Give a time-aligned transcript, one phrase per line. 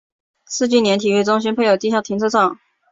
[0.49, 2.57] 世纪莲体育中心配有地下停车场。